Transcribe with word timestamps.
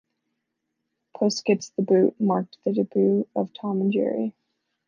"Puss 1.13 1.43
Gets 1.43 1.69
the 1.69 1.83
Boot" 1.83 2.19
marked 2.19 2.57
the 2.63 2.73
debut 2.73 3.27
of 3.35 3.53
Tom 3.53 3.81
and 3.81 3.93
Jerry. 3.93 4.33